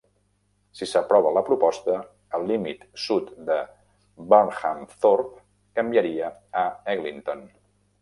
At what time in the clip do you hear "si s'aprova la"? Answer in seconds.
0.77-1.43